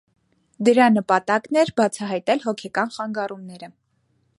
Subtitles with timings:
[0.69, 3.75] Դրա նպատակն էր բացահայտել հոգեկան խանգարումները։